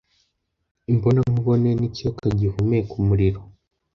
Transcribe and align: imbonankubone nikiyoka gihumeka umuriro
imbonankubone 0.91 1.69
nikiyoka 1.79 2.25
gihumeka 2.39 2.91
umuriro 3.01 3.39